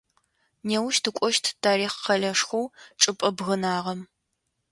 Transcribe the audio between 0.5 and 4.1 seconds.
Неущ тыкӏощт тарихъ къэлэшхоу чӏыпӏэ бгынагъэм.